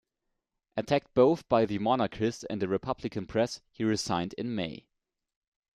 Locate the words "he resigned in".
3.71-4.55